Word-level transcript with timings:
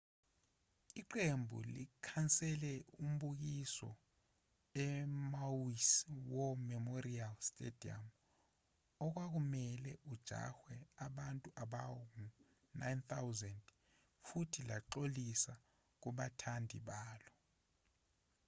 iqembu 1.01 1.57
likhansele 1.75 2.73
umbukiso 3.03 3.89
emaui's 4.87 5.89
war 6.31 6.53
memorial 6.71 7.33
stadium 7.49 8.05
okwakumelwe 9.05 9.91
uhanjelwe 10.11 10.75
abantu 11.05 11.47
abangu-9,000 11.63 13.55
futhi 14.27 14.61
laxolisa 14.69 15.53
kubathandi 16.01 16.77
balo 16.87 17.31